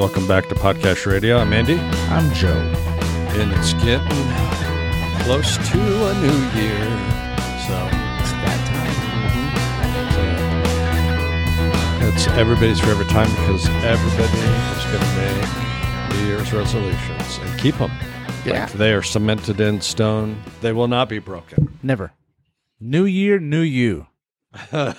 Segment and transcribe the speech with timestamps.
[0.00, 1.36] Welcome back to Podcast Radio.
[1.36, 2.48] I'm Andy, I'm Joe.
[3.36, 4.08] and it's getting
[5.24, 5.78] close to
[6.08, 6.80] a new year.
[7.68, 7.76] So
[8.16, 8.96] It's that time.
[12.02, 14.38] Uh, it's everybody's favorite time because everybody
[14.78, 17.90] is going to make New Year's resolutions and keep them.
[18.46, 18.66] Yeah.
[18.74, 20.42] they are cemented in stone.
[20.62, 21.78] They will not be broken.
[21.82, 22.12] Never.
[22.80, 24.06] New year, new you.
[24.72, 24.92] I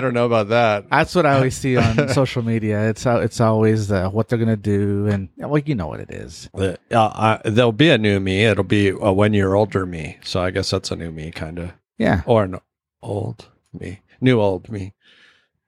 [0.00, 0.90] don't know about that.
[0.90, 2.88] That's what I always see on social media.
[2.90, 6.10] It's uh, it's always uh, what they're gonna do, and well, you know what it
[6.10, 6.48] is.
[6.54, 8.44] Uh, uh, there'll be a new me.
[8.44, 10.18] It'll be a one year older me.
[10.22, 11.72] So I guess that's a new me, kind of.
[11.98, 12.58] Yeah, Or an
[13.02, 14.00] old me.
[14.20, 14.94] New old me.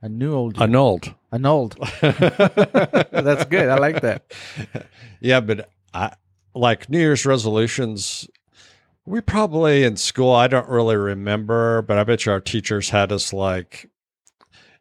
[0.03, 0.61] a new old.
[0.61, 1.15] An old.
[1.31, 1.77] an old.
[2.01, 3.69] That's good.
[3.69, 4.33] I like that.
[5.21, 6.15] Yeah, but I
[6.55, 8.29] like New Year's resolutions.
[9.05, 13.11] We probably in school, I don't really remember, but I bet you our teachers had
[13.11, 13.91] us like,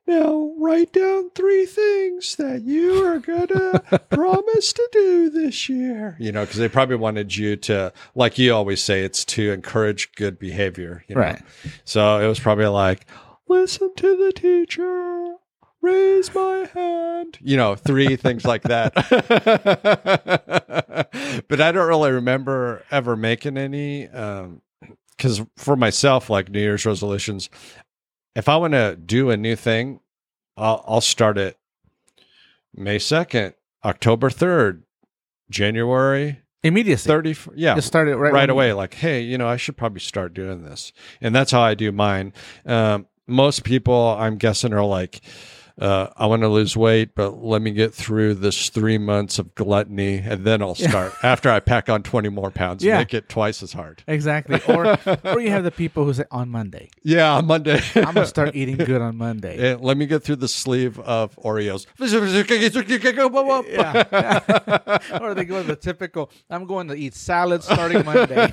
[0.06, 6.16] now write down three things that you are going to promise to do this year.
[6.20, 10.12] You know, because they probably wanted you to, like you always say, it's to encourage
[10.14, 11.04] good behavior.
[11.08, 11.22] You know?
[11.22, 11.42] Right.
[11.86, 13.06] So it was probably like,
[13.48, 15.36] listen to the teacher,
[15.82, 17.38] raise my hand.
[17.42, 18.94] You know, three things like that.
[21.48, 24.08] but I don't really remember ever making any.
[24.08, 27.50] Because for myself, like New Year's resolutions,
[28.36, 30.00] if I want to do a new thing,
[30.58, 31.58] I'll, I'll start it
[32.74, 34.84] May 2nd, October 3rd,
[35.50, 37.08] January Immediacy.
[37.08, 37.36] 30.
[37.56, 39.76] Yeah Just start it right, right, when you- away like hey you know i should
[39.76, 42.32] probably start doing this and that's how i do mine
[42.68, 45.22] um, most people i'm guessing are like
[45.80, 49.54] uh, I want to lose weight, but let me get through this three months of
[49.56, 51.14] gluttony, and then I'll start.
[51.24, 52.98] After I pack on twenty more pounds, Yeah.
[52.98, 54.04] make it twice as hard.
[54.08, 54.60] Exactly.
[54.68, 57.80] Or or you have the people who say on Monday, Yeah, on Monday.
[57.96, 59.76] I'm gonna start eating good on Monday.
[59.76, 61.86] Let me get through the sleeve of Oreos.
[63.72, 65.20] Yeah.
[65.22, 68.52] or they go to the typical, I'm going to eat salad starting Monday.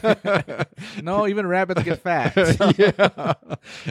[1.02, 2.34] no, even rabbits get fat.
[2.78, 3.34] Yeah.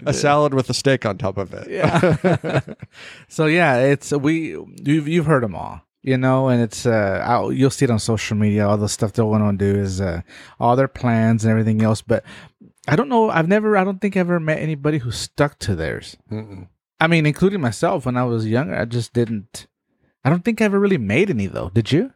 [0.05, 1.69] A salad with a steak on top of it.
[1.69, 2.59] yeah.
[3.27, 5.81] So yeah, it's we you've you've heard them all.
[6.03, 8.65] You know, and it's uh, I'll, you'll see it on social media.
[8.67, 10.21] All the stuff they're going to do is uh,
[10.57, 12.01] all their plans and everything else.
[12.01, 12.23] But
[12.87, 13.29] I don't know.
[13.29, 13.75] I've never.
[13.75, 16.15] I don't think I ever met anybody who stuck to theirs.
[16.31, 16.69] Mm-mm.
[16.99, 18.75] I mean, including myself when I was younger.
[18.75, 19.67] I just didn't.
[20.23, 21.69] I don't think I ever really made any though.
[21.69, 22.13] Did you?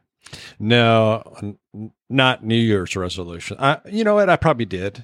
[0.59, 3.57] No, n- not New Year's resolution.
[3.59, 4.29] I, you know what?
[4.29, 5.03] I probably did.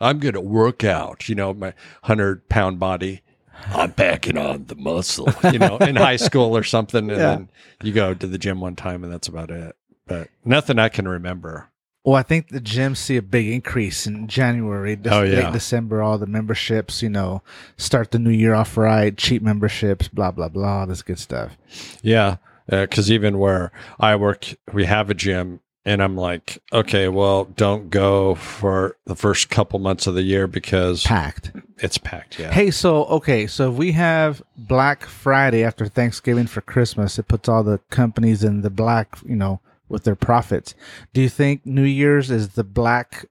[0.00, 1.68] I'm going to work out, you know, my
[2.02, 3.22] 100 pound body.
[3.68, 7.10] I'm packing on the muscle, you know, in high school or something.
[7.10, 7.34] And Yeah.
[7.36, 7.48] then
[7.82, 9.76] you go to the gym one time and that's about it.
[10.06, 11.68] But nothing I can remember.
[12.04, 15.44] Well, I think the gyms see a big increase in January, de- Oh, yeah.
[15.46, 16.00] late December.
[16.02, 17.42] All the memberships, you know,
[17.76, 19.16] start the new year off right.
[19.16, 20.86] Cheap memberships, blah blah blah.
[20.86, 21.56] This good stuff.
[22.02, 22.36] Yeah.
[22.70, 25.60] Uh, because even where I work, we have a gym.
[25.84, 30.48] And I'm like, okay, well, don't go for the first couple months of the year
[30.48, 31.52] because Packed.
[31.78, 32.38] It's packed.
[32.38, 32.52] Yeah.
[32.52, 37.48] Hey, so okay, so if we have Black Friday after Thanksgiving for Christmas, it puts
[37.48, 40.74] all the companies in the black, you know, with their profits.
[41.12, 43.26] Do you think New Year's is the Black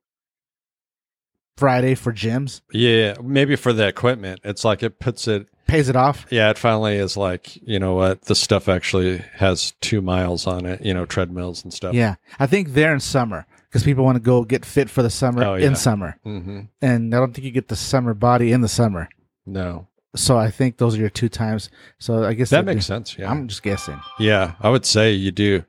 [1.58, 2.62] Friday for gyms?
[2.72, 3.16] Yeah.
[3.22, 6.28] Maybe for the equipment, it's like it puts it Pays it off?
[6.30, 10.66] Yeah, it finally is like, you know what, this stuff actually has two miles on
[10.66, 11.96] it, you know, treadmills and stuff.
[11.96, 15.10] Yeah, I think they're in summer because people want to go get fit for the
[15.10, 15.68] summer Oh, yeah.
[15.68, 19.10] in summer, hmm and I don't think you get the summer body in the summer.
[19.46, 21.70] No, So I think those are your two times.
[22.00, 23.18] So I guess that they do- makes sense.
[23.18, 23.30] Yeah.
[23.30, 24.00] I'm just guessing.
[24.18, 25.66] yeah, I would say you do.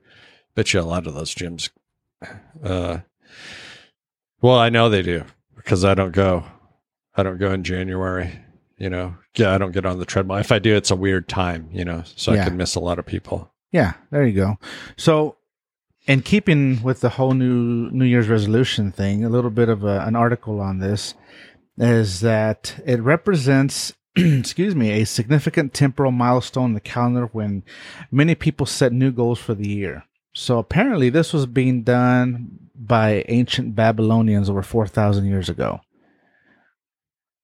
[0.55, 1.69] Bet you a lot of those gyms.
[2.63, 2.99] Uh,
[4.41, 5.23] well, I know they do
[5.55, 6.43] because I don't go.
[7.15, 8.39] I don't go in January,
[8.77, 9.15] you know.
[9.35, 10.37] Yeah, I don't get on the treadmill.
[10.37, 12.43] If I do, it's a weird time, you know, so I Yeah.
[12.45, 13.51] could miss a lot of people.
[13.71, 14.57] Yeah, there you go.
[14.97, 15.36] So,
[16.07, 19.99] in keeping with the whole new New Year's resolution thing, a little bit of a,
[20.01, 21.13] an article on this
[21.77, 27.63] is that it represents, excuse me, a significant temporal milestone in the calendar when
[28.09, 30.05] many people set new goals for the year.
[30.33, 35.81] So apparently, this was being done by ancient Babylonians over four thousand years ago.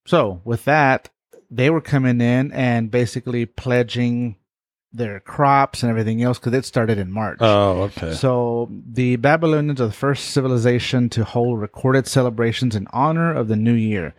[0.05, 1.09] So with that,
[1.49, 4.37] they were coming in and basically pledging
[4.93, 7.39] their crops and everything else because it started in March.
[7.41, 8.13] Oh, okay.
[8.13, 13.55] So the Babylonians are the first civilization to hold recorded celebrations in honor of the
[13.55, 14.13] new year.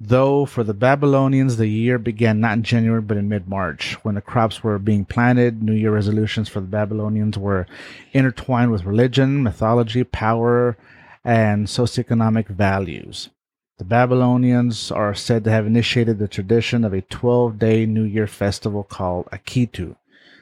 [0.00, 3.94] Though for the Babylonians, the year began not in January but in mid March.
[4.04, 7.66] When the crops were being planted, New Year resolutions for the Babylonians were
[8.12, 10.76] intertwined with religion, mythology, power,
[11.24, 13.30] and socioeconomic values.
[13.78, 18.26] The Babylonians are said to have initiated the tradition of a 12 day New Year
[18.26, 19.94] festival called Akitu.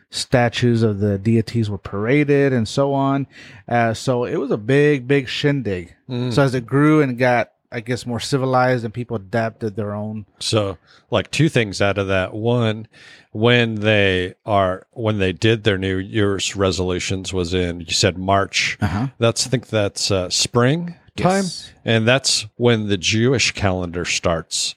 [0.09, 3.27] statues of the deities were paraded and so on.
[3.69, 5.95] Uh, so it was a big, big shindig.
[6.09, 6.33] Mm.
[6.33, 10.25] So as it grew and got, I guess, more civilized and people adapted their own.
[10.39, 10.79] So,
[11.11, 12.33] like two things out of that.
[12.33, 12.89] One,
[13.33, 18.79] when they are when they did their New Year's resolutions was in you said March.
[18.81, 19.09] Uh-huh.
[19.19, 21.73] That's I think that's uh, spring time, Yes.
[21.85, 24.75] and that's when the Jewish calendar starts,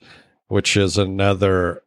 [0.48, 1.84] which is another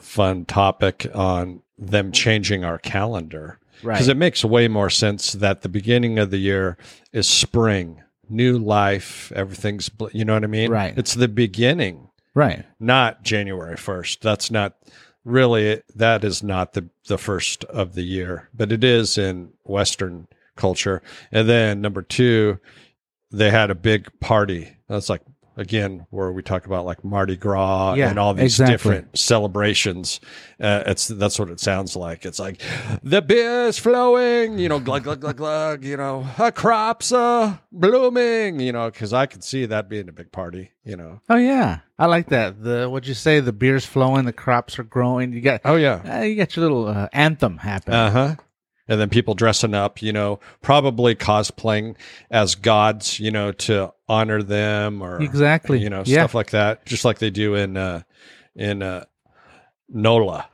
[0.00, 3.94] fun topic on them changing our calendar Right.
[3.94, 6.76] because it makes way more sense that the beginning of the year
[7.12, 10.70] is spring, new life, everything's you know what I mean.
[10.70, 10.96] Right.
[10.98, 12.64] It's the beginning right.
[12.80, 14.20] not January 1st.
[14.20, 14.74] That's not
[15.24, 20.26] really that is not the the first of the year, but it is in western
[20.56, 21.00] culture.
[21.30, 22.58] And then number 2,
[23.30, 24.76] they had a big party.
[24.88, 25.22] That's like
[25.56, 28.72] again where we talk about like Mardi Gras Yeah, and all these exactly.
[28.74, 30.20] different celebrations.
[30.60, 32.24] Uh, it's that's what it sounds like.
[32.24, 32.60] It's like
[33.02, 37.60] the beer is flowing, you know, glug glug glug glug, you know, uh, crops are
[37.72, 41.20] blooming, you know, because I could see that being a big party, you know.
[41.28, 42.62] Oh yeah, I like that.
[42.62, 43.40] The what you say?
[43.40, 45.32] The beer's flowing, the crops are growing.
[45.32, 46.02] You got Oh yeah.
[46.20, 47.96] uh, you got your little uh, anthem happening.
[47.98, 48.34] Uh huh.
[48.88, 51.94] And then people dressing up, you know, probably cosplaying
[52.30, 55.78] as gods, you know, to honor them or Exactly.
[55.78, 56.20] you know, Yeah.
[56.22, 58.02] stuff like that, just like they do in uh,
[58.56, 59.04] in uh,
[59.88, 60.48] NOLA.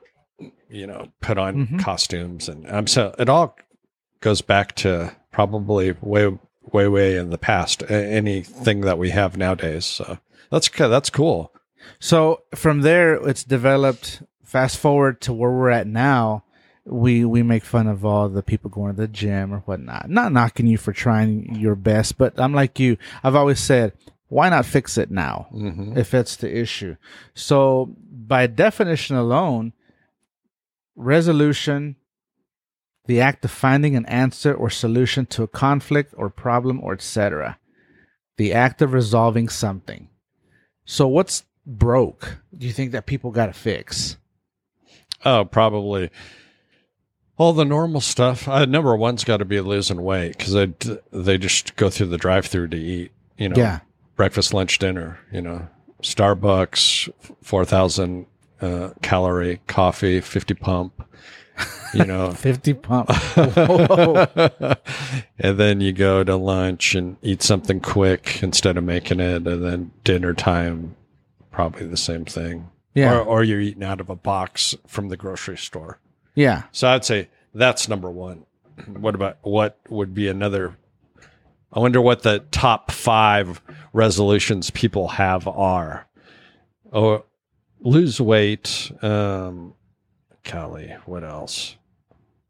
[0.69, 1.79] You know, put on Mhm.
[1.79, 3.57] costumes and um, so it all
[4.21, 6.37] goes back to probably way
[6.73, 7.85] way way in the past.
[7.89, 10.19] Anything that we have nowadays, so
[10.51, 11.53] that's that's cool.
[12.01, 14.23] So from there, it's developed.
[14.43, 16.43] Fast forward to where we're at now.
[16.87, 20.11] We we make fun of all the people going to the gym or whatnot.
[20.11, 22.99] Not knocking you for trying your best, but I'm like you.
[23.23, 23.95] I've always said,
[24.29, 25.47] why not fix it now?
[25.51, 26.97] hmm if it's the issue.
[27.35, 29.73] So, by definition alone,
[30.97, 31.97] resolution,
[33.07, 37.59] the act of finding an answer or solution to a conflict or problem or etc.
[38.37, 40.09] The act of resolving something.
[40.85, 42.39] So, what's broke?
[42.57, 44.17] Do you think that people got to fix?
[45.25, 46.11] Oh, probably
[47.37, 48.47] all the normal stuff.
[48.49, 50.73] Uh, number one's got to be losing weight because they
[51.13, 53.13] they just go through the drive-through to eat.
[53.37, 53.81] You know, Yeah.
[54.17, 55.19] breakfast, lunch, dinner.
[55.33, 55.69] You know,
[56.03, 57.09] Starbucks,
[57.43, 58.27] four thousand
[58.61, 60.93] uh, calorie coffee, fifty pump.
[61.93, 63.09] You know, 50 pump.
[65.39, 69.65] And then you go to lunch and eat something quick instead of making it, and
[69.65, 70.97] then dinner time,
[71.51, 72.71] probably the same thing.
[72.95, 73.19] Yeah.
[73.19, 75.99] Or, or you're eating out of a box from the grocery store.
[76.35, 76.65] Yeah.
[76.73, 78.47] So I'd say that's number one.
[78.87, 80.77] What about what would be another?
[81.73, 83.61] I wonder what the top five
[83.93, 86.07] resolutions people have are.
[86.93, 87.25] Oh,
[87.81, 88.93] lose weight.
[89.03, 89.75] Um,
[90.49, 91.77] Callie, what else?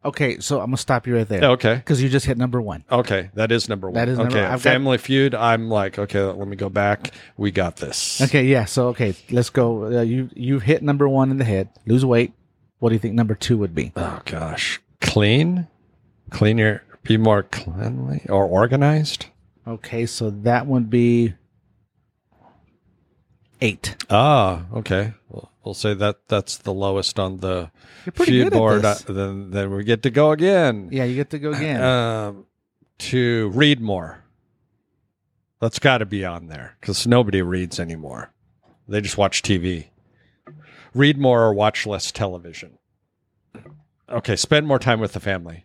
[0.05, 0.39] Okay.
[0.41, 1.43] So, I'm going to stop you right there.
[1.53, 1.77] Okay.
[1.77, 2.85] Because you just hit number one.
[2.91, 3.95] Okay, that is number one.
[3.95, 4.43] That is number okay.
[4.43, 4.53] one.
[4.53, 5.35] I've got- Family Feud.
[5.35, 7.13] I'm like, okay, let me go back.
[7.39, 8.21] We got this.
[8.21, 8.67] Okay, yeah.
[8.67, 9.85] So okay, let's go.
[9.85, 11.71] Uh, you you hit number one in the head.
[11.87, 12.35] Lose weight.
[12.85, 13.93] What do you think number two would be?
[13.97, 15.69] Oh gosh, clean,
[16.29, 19.25] cleaner, be more cleanly or organized.
[19.67, 21.33] Okay, so that would be
[23.63, 23.97] eight.
[24.11, 25.15] Ah, okay.
[25.31, 27.71] Well, we'll say that that's the lowest on the
[28.05, 28.85] You're pretty good at board.
[28.85, 30.91] Uh, then then we get to go again.
[30.93, 31.83] Yeah, you get to go again.
[31.83, 32.45] Um,
[32.99, 34.23] to read more.
[35.59, 38.35] That's got to be on there because nobody reads anymore.
[38.87, 39.87] They just watch TV.
[40.95, 42.79] Read more or watch less television.
[44.15, 45.65] Okay, spend more time with the family.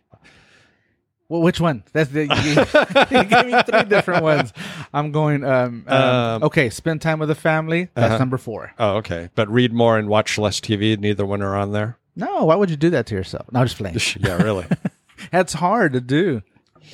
[1.28, 1.84] well, which one?
[1.92, 4.52] That's the you, you gave me three different ones.
[4.92, 5.44] I'm going.
[5.44, 7.88] Um, um, Um, okay, spend time with the family.
[7.94, 8.18] That's Uh-huh.
[8.18, 8.72] number four.
[8.78, 9.30] Oh, okay.
[9.36, 10.98] But read more and watch less TV.
[10.98, 11.96] Neither one are on there.
[12.16, 13.46] No, why would you do that to yourself?
[13.52, 13.96] No, I'm just playing.
[14.20, 14.66] yeah, really.
[15.30, 16.42] That's hard to do.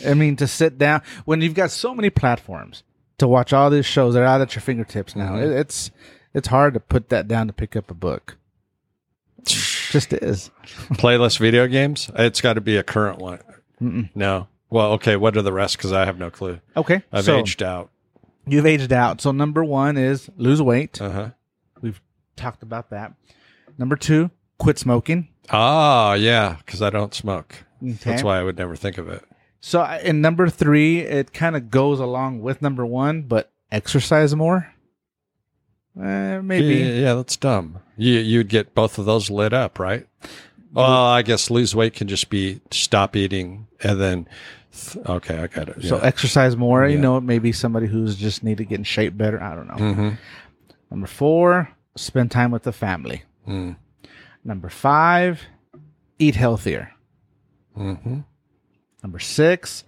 [0.06, 2.82] I mean, to sit down when you've got so many platforms
[3.18, 5.32] to watch all these shows that are out at your fingertips now.
[5.36, 5.42] Mhm.
[5.46, 5.90] It, it's
[6.34, 8.36] it's hard to put that down to pick up a book.
[9.90, 10.50] Just is.
[10.98, 12.10] Play less video games.
[12.16, 13.40] It's got to be a current one.
[13.80, 14.10] Mm-mm.
[14.14, 14.48] No.
[14.70, 15.16] Well, okay.
[15.16, 15.76] What are the rest?
[15.76, 16.60] Because I have no clue.
[16.76, 17.90] Okay, I've so aged out.
[18.46, 19.20] you've aged out.
[19.20, 21.00] So number one is lose weight.
[21.00, 21.30] Uh huh.
[21.80, 22.00] We've
[22.36, 23.12] talked about that.
[23.78, 25.28] Number two, quit smoking.
[25.50, 26.56] Ah, yeah.
[26.64, 27.54] Because I don't smoke.
[27.82, 27.92] Okay.
[28.04, 29.22] That's why I would never think of it.
[29.60, 34.72] So in number three, it kind of goes along with number one, but exercise more.
[36.00, 36.74] Eh, maybe.
[36.76, 37.78] Yeah, yeah, that's dumb.
[37.96, 40.06] You you'd get both of those lit up, right?
[40.72, 44.28] Well, I guess lose weight can just be stop eating and then.
[44.92, 45.82] Th- okay, I got it.
[45.84, 46.86] So exercise more.
[46.86, 47.00] You Yeah.
[47.02, 49.42] know, maybe somebody who's just need to get in shape better.
[49.42, 49.74] I don't know.
[49.76, 50.18] Mhm.
[50.90, 53.22] Number four, spend time with the family.
[53.48, 53.76] Mm.
[54.44, 55.40] Number five,
[56.18, 56.92] eat healthier.
[57.76, 58.20] Mm-hmm.
[59.02, 59.84] Number six,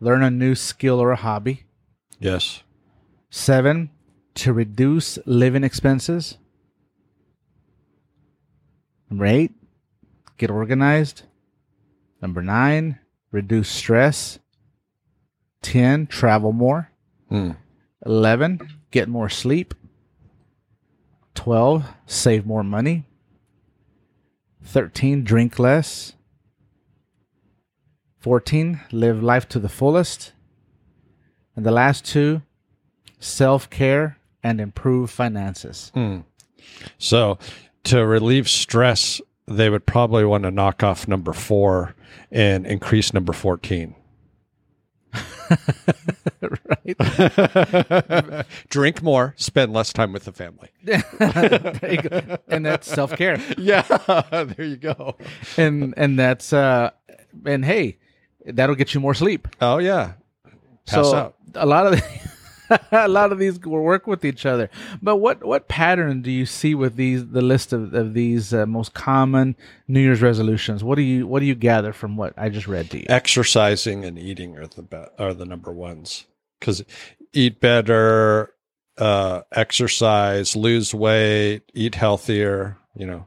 [0.00, 1.64] learn a new skill or a hobby.
[2.18, 2.62] Yes.
[3.28, 3.90] Seven,
[4.40, 6.38] to reduce living expenses.
[9.10, 9.52] Number eight,
[10.38, 11.24] get organized.
[12.22, 12.98] Number nine,
[13.30, 14.38] reduce stress.
[15.60, 16.90] 10, travel more.
[17.28, 17.50] Hmm.
[18.06, 19.74] 11, get more sleep.
[21.34, 23.04] 12, save more money.
[24.64, 26.14] 13, drink less.
[28.20, 30.32] 14, live life to the fullest.
[31.54, 32.40] And the last two,
[33.18, 35.90] self care and improve finances.
[35.94, 36.20] Hmm.
[36.98, 37.38] So,
[37.84, 41.94] to relieve stress, they would probably want to knock off number four
[42.30, 43.94] and increase number 14.
[46.40, 46.96] right?
[48.68, 50.68] Drink more, spend less time with the family.
[50.84, 52.38] There you go.
[52.48, 53.40] and that's self care.
[53.58, 53.82] Yeah,
[54.30, 55.16] there you go.
[55.56, 56.90] And and that's uh
[57.44, 57.98] and hey,
[58.44, 59.48] that'll get you more sleep.
[59.60, 60.12] Oh, yeah.
[60.86, 61.36] Pass so out.
[61.54, 62.29] a lot of the,
[62.92, 64.70] a lot of these will work with each other.
[65.02, 68.66] But what what pattern do you see with these the list of, of these uh,
[68.66, 69.56] most common
[69.88, 70.84] New Year's resolutions?
[70.84, 73.06] What do you what do you gather from what I just read to you?
[73.08, 76.26] Exercising and eating are the be- are the number ones
[76.58, 76.84] because
[77.32, 78.52] eat better,
[78.98, 82.76] uh, exercise, lose weight, eat healthier.
[82.94, 83.26] You know,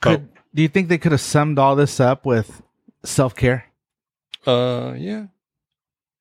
[0.00, 2.62] Could, do you think they could have summed all this up with
[3.04, 3.66] self care?
[4.46, 5.26] uh, yeah,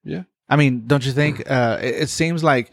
[0.03, 1.49] yeah, I mean, don't you think?
[1.49, 2.71] Uh, it, it seems like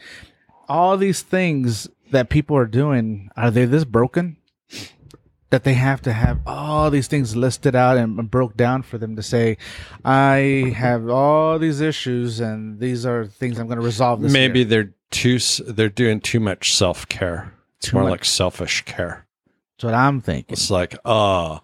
[0.67, 4.37] all these things that people are doing are they this broken
[5.49, 9.15] that they have to have all these things listed out and broke down for them
[9.15, 9.57] to say,
[10.03, 14.21] I have all these issues and these are things I'm going to resolve.
[14.21, 17.53] This maybe year." they're too they're doing too much self care.
[17.77, 18.11] It's Too more much.
[18.11, 19.26] like selfish care.
[19.77, 20.53] That's what I'm thinking.
[20.53, 21.59] It's like, uh,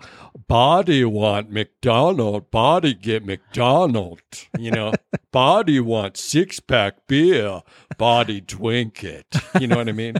[0.47, 4.21] body want McDonald, body get McDonald.
[4.57, 4.93] You know,
[5.31, 7.63] body want six pack beer,
[7.97, 9.25] body drink it.
[9.59, 10.17] You know what I mean?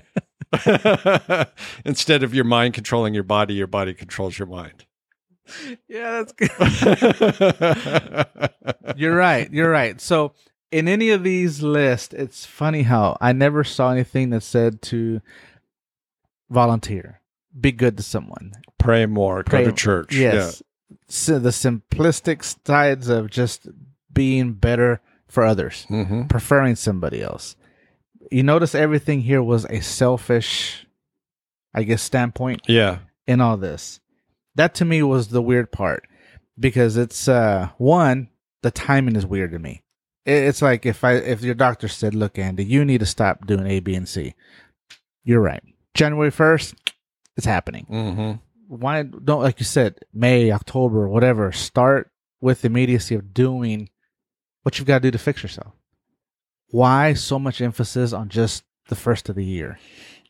[1.86, 4.86] Instead of your mind controlling your body, your body controls your mind.
[5.88, 6.50] Yeah, that's good.
[8.98, 9.52] You're right.
[9.52, 10.02] You're right.
[10.02, 10.34] So
[10.72, 15.22] in any of these lists, it's funny how I never saw anything that said to
[16.50, 17.20] volunteer,
[17.60, 20.16] be good to someone, Pray more, Pray- go to church.
[20.16, 20.62] Yes.
[21.08, 23.68] So the simplistic sides of just
[24.12, 26.04] being better for others, Yeah.
[26.06, 27.56] hmm preferring somebody else.
[28.32, 30.86] You notice everything here was a selfish,
[31.74, 33.00] I guess, standpoint Yeah.
[33.28, 34.00] in all this.
[34.56, 36.06] That to me was the weird part
[36.60, 38.30] because it's uh one,
[38.62, 39.82] the timing is weird to me.
[40.26, 43.66] It's like if I if your doctor said, "Look, Andy, you need to stop doing
[43.68, 44.36] A, B, and C."
[45.24, 45.62] You're right.
[45.94, 46.76] January first,
[47.38, 48.34] it's happening hmm
[48.68, 52.10] why don't like you said may october whatever start
[52.42, 53.90] with the immediacy of doing
[54.64, 55.74] what you've got to do to fix yourself
[56.70, 59.78] why so much emphasis on just the first of the year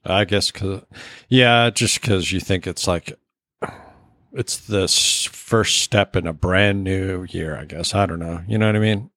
[0.05, 0.81] I guess because,
[1.29, 3.17] yeah, just because you think it's like,
[4.33, 4.87] it's the
[5.31, 7.95] first step in a brand new year, I guess.
[7.95, 8.43] I don't know.
[8.45, 9.09] You know what I mean?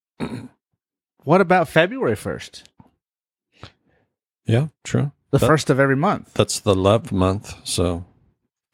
[1.25, 2.63] what about february 1st
[4.45, 5.11] Yeah, true.
[5.31, 6.35] The That- first of every month.
[6.35, 7.55] That's the love month.
[7.65, 8.05] So,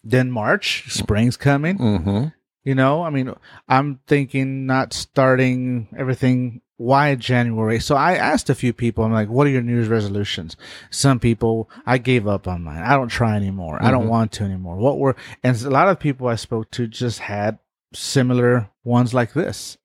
[0.04, 1.76] then march spring's coming.
[1.76, 2.24] Hmm
[2.64, 3.34] you know i mean
[3.68, 7.80] i'm thinking not starting everything why january.
[7.80, 10.56] So i asked a few people i'm like what are your new year's resolutions?
[10.90, 12.82] Some people i gave up on mine.
[12.84, 13.78] I don't try anymore.
[13.82, 14.10] I don't Mhm.
[14.10, 14.76] want to anymore.
[14.76, 17.58] What were and a lot of people i spoke to just had
[17.94, 19.76] similar ones like this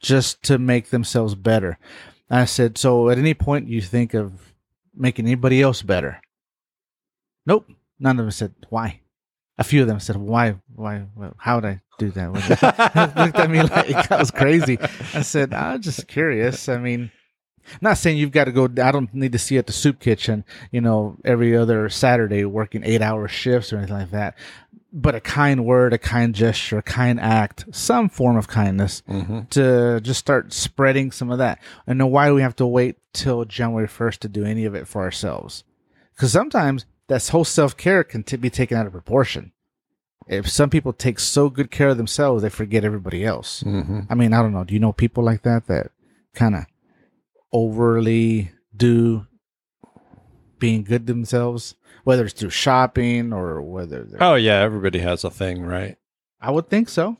[0.00, 1.78] just to make themselves better.
[2.30, 4.51] I said so at any point you think of
[4.94, 6.20] making anybody else better
[7.46, 7.68] nope
[7.98, 9.00] none of them said why
[9.58, 10.56] a few of them said, "Why?
[10.74, 11.04] Why?
[11.36, 12.32] How would I do that?"
[13.16, 14.78] looked at me like I was crazy.
[15.14, 16.68] I said, "I'm just curious.
[16.68, 17.10] I mean,
[17.80, 18.64] not saying you've got to go.
[18.64, 22.82] I don't need to see at the soup kitchen, you know, every other Saturday working
[22.84, 24.36] eight-hour shifts or anything like that.
[24.94, 29.40] But a kind word, a kind gesture, a kind act, some form of kindness hmm
[29.50, 31.58] to just start spreading some of that.
[31.86, 34.74] And then why do we have to wait till January 1st to do any of
[34.74, 35.64] it for ourselves?
[36.14, 39.52] Because sometimes that whole self care can t- be taken out of proportion.
[40.28, 43.60] If some people take so good care of themselves, they forget everybody else.
[43.62, 44.64] hmm I mean, I don't know.
[44.64, 45.90] Do you know people like that that
[46.34, 46.66] kind of
[47.52, 49.26] overly do
[50.62, 54.60] being good to themselves, whether it's through shopping or whether they're Oh, yeah.
[54.60, 55.96] Everybody has a thing, right?
[56.40, 57.16] I would think so.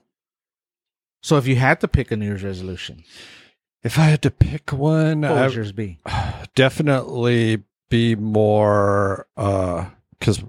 [1.22, 3.02] So if you had to pick a New Year's resolution,
[3.82, 5.98] If I had to pick one, what I would yours be?
[6.54, 9.86] definitely be more, uh,
[10.18, 10.40] because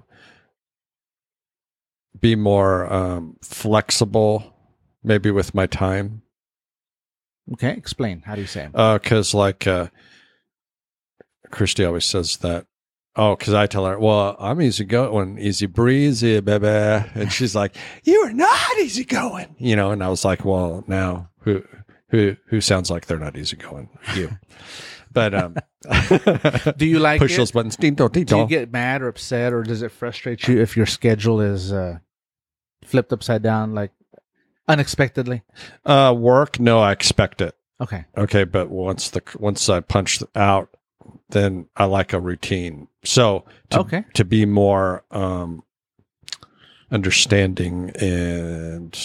[2.20, 4.54] be more um, flexible
[5.02, 6.22] maybe with my time.
[7.54, 8.22] Okay, explain.
[8.22, 8.70] How do you say?
[8.72, 8.72] it?
[9.02, 9.88] Because, like, uh,
[11.50, 12.66] Christy always says that.
[13.16, 16.66] Oh, because I tell her, well, I'm easy going, easy breezy, baby.
[17.14, 19.92] And she's like, you are not easy going, you know.
[19.92, 21.62] And I was like, well, now who
[22.08, 23.88] who who sounds like they're not easy going?
[24.16, 24.36] You.
[25.12, 25.54] But um,
[26.76, 27.36] do you like push it?
[27.36, 27.76] those buttons.
[27.76, 30.76] Ding dong, ding Do you get mad or upset, or does it frustrate you if
[30.76, 31.98] your schedule is uh,
[32.84, 33.92] flipped upside down, like
[34.66, 35.42] unexpectedly?
[35.86, 36.58] Uh, work?
[36.58, 37.54] No, I expect it.
[37.80, 38.04] Okay.
[38.16, 40.68] Okay, but once the once I punch out,
[41.30, 42.88] then I like a routine.
[43.04, 44.04] So to, Okay.
[44.14, 45.62] to be more um,
[46.90, 48.96] understanding and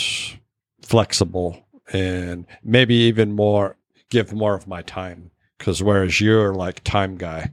[0.81, 3.77] flexible, and maybe even more
[4.09, 5.31] give more of my time.
[5.57, 7.51] Because whereas you're like time guy,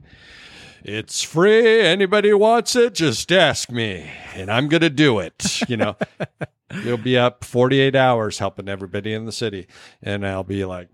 [0.83, 1.81] it's free.
[1.81, 5.61] Anybody wants it, just ask me, and I'm gonna do it.
[5.67, 5.95] You know,
[6.83, 9.67] you'll be up 48 hours helping everybody in the city,
[10.01, 10.89] and I'll be like.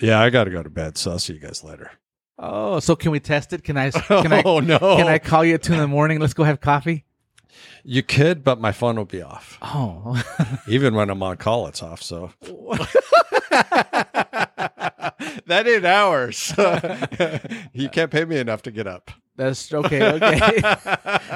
[0.00, 1.90] Yeah, I got to go to bed, so I'll see you guys later.
[2.38, 3.64] Oh, so can we test it?
[3.64, 3.90] Can I?
[4.22, 4.42] Can I?
[4.44, 4.78] oh no!
[4.78, 6.20] Can I call you at two in the morning?
[6.20, 7.04] Let's go have coffee.
[7.84, 9.58] You could, but my phone will be off.
[9.62, 10.22] Oh,
[10.68, 12.02] Even when I'm on call, it's off.
[12.02, 12.32] So
[15.46, 16.52] that ain't ours.
[17.72, 19.10] you can't pay me enough to get up.
[19.36, 20.02] that's okay.
[20.12, 20.60] Okay.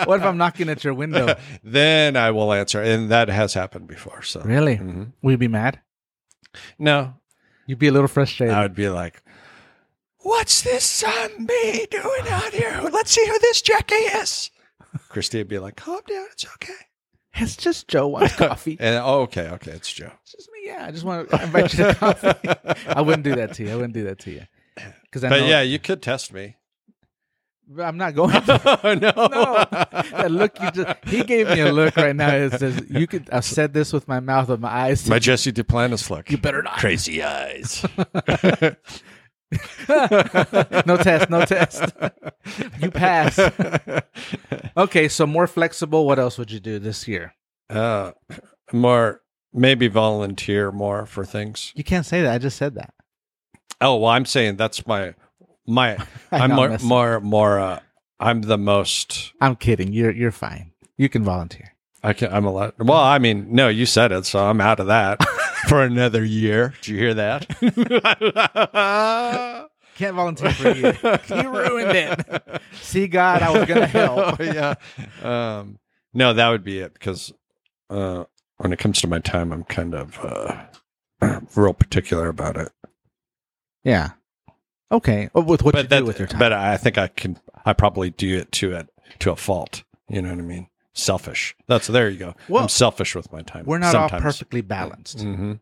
[0.04, 1.34] what if I'm knocking at your window?
[1.64, 4.22] then I will answer, and that has happened before.
[4.22, 4.76] So Really?
[4.76, 5.12] Mhm.
[5.22, 5.80] Will you be mad?
[6.78, 7.14] no,
[7.66, 8.54] You'd be a little frustrated.
[8.54, 9.22] I would be like,
[10.22, 12.80] "What's this zombie doing out here?
[12.92, 14.50] Let's see who this Jackie is."
[15.08, 16.74] Christy would be like, "Calm down, it's okay."
[17.34, 18.76] it's just Joe wants coffee.
[18.78, 20.10] And oh, okay, okay, it's Joe.
[20.22, 20.66] It's just me.
[20.68, 22.48] Yeah, I just want to invite you to coffee.
[22.86, 23.72] I wouldn't do that to you.
[23.72, 24.42] I wouldn't do that to you.
[25.04, 26.56] Because I But know, yeah, you could test me.
[27.68, 28.32] But I'm not going.
[28.42, 28.96] To.
[29.00, 32.34] no, No, that look you just he gave me a look right now.
[32.34, 33.30] It says you could.
[33.30, 35.08] I've said this with my mouth, with my eyes.
[35.08, 36.30] My Jesse Duplantis look.
[36.30, 36.76] you better not.
[36.76, 37.84] Crazy eyes.
[40.86, 41.30] no test.
[41.30, 41.92] No test.
[42.80, 43.38] you pass.
[44.76, 46.06] Okay, so more flexible.
[46.06, 47.34] What else would you do this year?
[47.72, 48.12] uh,
[48.72, 51.72] more, maybe volunteer more for things.
[51.74, 52.32] You can't say that.
[52.32, 52.94] I just said that.
[53.80, 55.14] Oh well, I'm saying that's my
[55.66, 55.98] my.
[56.32, 57.58] I'm know, more more more.
[57.60, 57.80] Uh,
[58.20, 59.32] I'm the most.
[59.40, 59.92] I'm kidding.
[59.92, 60.72] You're you're fine.
[60.96, 61.74] You can volunteer.
[62.02, 62.32] I can.
[62.32, 62.74] I'm allowed.
[62.78, 65.20] Well, I mean, no, you said it, so I'm out of that
[65.68, 66.74] for another year.
[66.82, 67.48] Did you hear that?
[69.96, 70.98] Can't volunteer for year.
[71.42, 72.60] you ruined it.
[72.80, 74.38] See, God, I was gonna help.
[74.40, 74.74] yeah.
[75.22, 75.78] Um,
[76.14, 77.32] no, that would be it because
[77.90, 78.24] uh,
[78.56, 80.64] when it comes to my time, I'm kind of uh,
[81.56, 82.70] real particular about it.
[83.84, 84.10] Yeah.
[84.90, 85.30] Okay.
[85.34, 86.38] Oh, With what you that, do with your time.
[86.38, 87.38] but I think I can.
[87.64, 88.88] I probably do it to it
[89.20, 89.84] to a fault.
[90.08, 90.68] You know what I mean?
[90.94, 91.56] Selfish.
[91.66, 92.08] That's there.
[92.10, 92.34] You go.
[92.48, 93.64] Well, I'm selfish with my time.
[93.66, 95.20] We're not all perfectly balanced.
[95.22, 95.54] hmm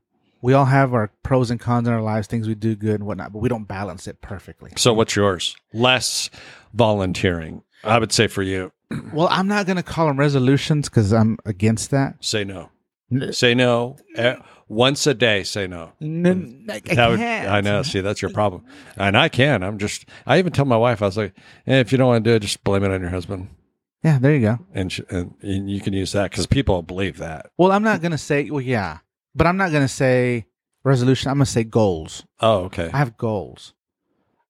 [0.43, 3.05] We all have our pros and cons in our lives, things we do good and
[3.07, 4.73] whatnot, but we don't balance it perfectly.
[4.77, 5.57] So what's yours?
[5.73, 6.31] Less
[6.75, 7.63] volunteering.
[7.85, 8.73] I would say for you,
[9.13, 12.17] Well, I'm not going to call them resolutions because I'm against that.
[12.25, 12.71] say no.
[13.33, 13.97] Say no.
[14.17, 14.37] Eh,
[14.69, 15.93] Once a day, say no.
[16.01, 17.49] I, can't.
[17.51, 17.83] I know.
[17.83, 18.65] See, that's your problem.
[18.97, 19.63] And I can.
[19.65, 20.07] I'm just.
[20.27, 21.03] I even tell my wife.
[21.03, 21.35] I was like,
[21.67, 23.49] eh, if you don't want to do it, just blame it on your husband,
[24.03, 24.59] Yeah, there you go.
[24.73, 27.51] and sh- and, you can use that because people believe that.
[27.59, 28.99] Well, I'm not going to say, well, yeah,
[29.35, 30.47] but I'm not going to say
[30.85, 31.31] resolution.
[31.31, 32.25] I'm going to say goals.
[32.41, 32.91] Oh, okay.
[32.93, 33.75] I have goals.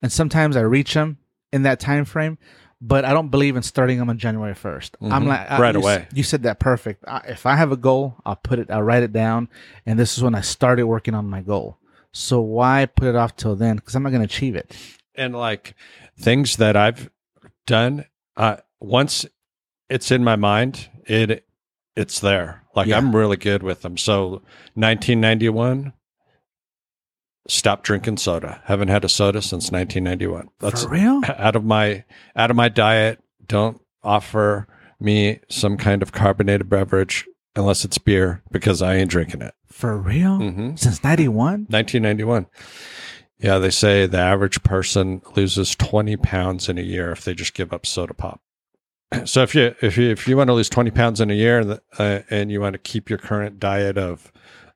[0.03, 1.19] And sometimes I reach them
[1.53, 2.39] in that time frame,
[2.81, 4.91] but I don't believe in starting them on January 1st.
[5.03, 5.29] I'm Mhm.
[5.29, 6.07] like, Right you, away.
[6.15, 7.05] You said that perfect.
[7.09, 9.49] I, if I have a goal, I'll put it, I'll write it down.
[9.85, 11.77] And this is when I started working on my goal.
[12.13, 13.77] So why put it off till then?
[13.77, 14.75] Because I'm not going to achieve it.
[15.17, 15.75] And like
[16.19, 17.11] things that I've
[17.67, 18.05] done,
[18.37, 19.27] uh, once
[19.91, 21.45] it's in my mind, it
[21.97, 22.63] it's there.
[22.75, 22.97] Like Yeah.
[22.97, 23.97] I'm really good with them.
[23.97, 24.43] So
[24.75, 25.93] 1991.
[27.49, 28.63] Stop drinking soda.
[28.67, 30.49] Haven't had a soda since 1991.
[30.61, 31.21] That's For real?
[31.37, 32.05] out of my
[32.37, 33.19] out of my diet.
[33.45, 34.69] Don't offer
[35.01, 37.27] me some kind of carbonated beverage
[37.57, 39.55] unless it's beer because I ain't drinking it.
[39.67, 40.39] For real?
[40.39, 40.77] Mm-hmm.
[40.77, 41.67] Since 91?
[41.69, 42.47] 1991.
[43.39, 47.55] Yeah, they say the average person loses 20 pounds in a year if they just
[47.55, 48.41] give up soda pop.
[49.25, 51.81] So if you if you if you want to lose 20 pounds in a year
[51.99, 54.31] uh, and you want to keep your current diet of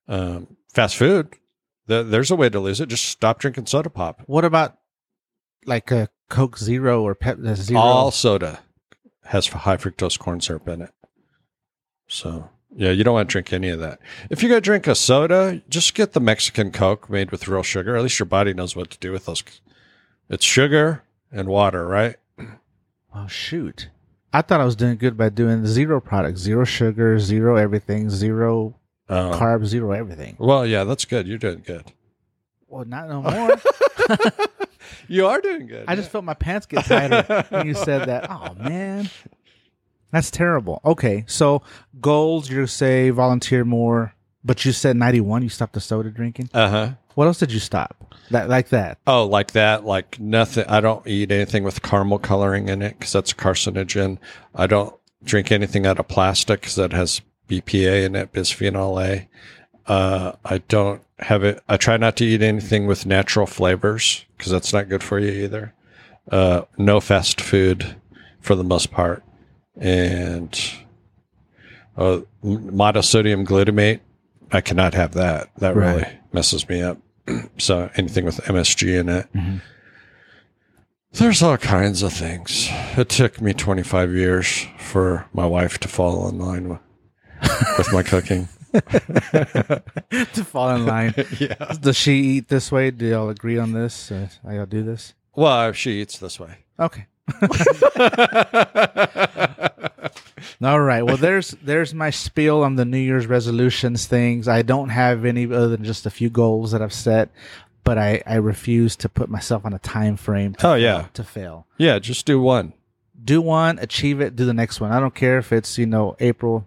[0.08, 1.36] um, fast food,
[1.86, 2.88] the, there's a way to lose it.
[2.88, 4.22] Just stop drinking soda pop.
[4.26, 4.78] What about
[5.66, 7.80] like a Coke Zero or Pep Zero?
[7.80, 8.60] All soda
[9.24, 10.90] has high fructose corn syrup in it.
[12.08, 14.00] So yeah, you don't want to drink any of that.
[14.30, 17.96] If you're gonna drink a soda, just get the Mexican Coke made with real sugar.
[17.96, 19.44] At least your body knows what to do with those.
[20.28, 22.16] It's sugar and water, right?
[23.14, 23.90] Oh shoot!
[24.34, 28.74] I thought I was doing good by doing zero products, zero sugar, zero everything, zero
[29.08, 29.32] Oh.
[29.34, 30.34] carb zero everything.
[30.38, 31.26] well, yeah, that's good.
[31.26, 31.92] You're doing good.
[32.68, 33.56] Well, not no more.
[35.08, 35.84] You are doing good.
[35.88, 38.30] I just felt my pants get tighter when you said that.
[38.30, 39.08] Oh man,
[40.10, 40.80] that's terrible.
[40.84, 41.62] Okay, so
[42.00, 42.48] goals.
[42.50, 45.42] You say volunteer more, but you said ninety one.
[45.42, 46.50] You stopped the soda drinking.
[46.54, 46.90] uh huh.
[47.14, 47.96] What else did you stop?
[48.30, 48.98] That like that?
[49.06, 49.84] Oh, like that?
[49.84, 50.64] Like nothing.
[50.66, 54.18] I don't eat anything with caramel coloring in it because that's a carcinogen.
[54.54, 59.28] I don't drink anything out of plastic because that has BPA in it, bisphenol A.
[59.86, 61.62] Uh, I don't have it.
[61.68, 65.30] I try not to eat anything with natural flavors because that's not good for you
[65.44, 65.74] either.
[66.30, 67.94] Uh, no fast food
[68.40, 69.22] for the most part,
[69.76, 70.58] and
[71.98, 74.00] uh, monosodium glutamate.
[74.52, 75.50] I cannot have that.
[75.58, 75.94] That Right.
[75.94, 76.98] really messes me up.
[77.58, 79.32] So anything with MSG in it.
[79.32, 79.60] Mhm.
[81.12, 82.68] There's all kinds of things.
[82.96, 86.80] It took me 25 years for my wife to fall in line with,
[87.78, 88.48] with my cooking.
[88.72, 91.14] to fall in line.
[91.38, 91.54] yeah.
[91.80, 92.90] Does she eat this way?
[92.90, 94.10] Do y'all agree on this?
[94.10, 95.14] Uh, how y'all do this?
[95.36, 96.58] Well, she eats this way.
[96.80, 97.06] Okay.
[100.62, 101.02] All right.
[101.02, 104.48] Well, there's there's my spiel on the New Year's resolutions things.
[104.48, 107.30] I don't have any other than just a few goals that I've set,
[107.84, 110.54] but I I refuse to put myself on a time frame.
[110.56, 111.06] To Oh, yeah.
[111.14, 111.66] to fail.
[111.78, 112.72] Yeah, just do one.
[113.22, 114.92] Do one, achieve it, do the next one.
[114.92, 116.66] I don't care if it's you know April,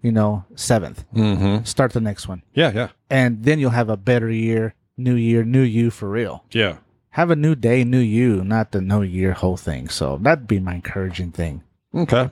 [0.00, 1.04] you know seventh.
[1.14, 1.64] Mm-hmm.
[1.64, 4.74] Start the next one, Yeah, yeah, and then you'll have a better year.
[4.96, 6.44] New year, new you for real.
[6.52, 6.76] yeah.
[7.14, 9.88] Have a new day, new you, not the no year whole thing.
[9.88, 11.62] So that'd be my encouraging thing.
[11.92, 12.30] Okay.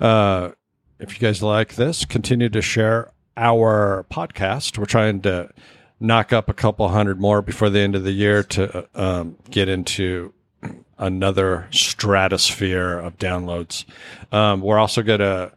[0.00, 0.50] Uh,
[0.98, 4.78] if you guys like this, continue to share our podcast.
[4.78, 5.50] We're trying to
[6.00, 9.68] knock up a couple hundred more before the end of the year to um, get
[9.68, 10.32] into
[10.98, 13.84] another stratosphere of downloads.
[14.32, 15.52] Um, we're also going to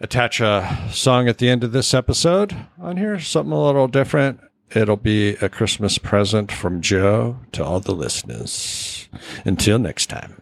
[0.00, 4.40] attach a song at the end of this episode on here, something a little different.
[4.74, 9.08] It'll be a Christmas present from Joe to all the listeners.
[9.44, 10.41] Until next time.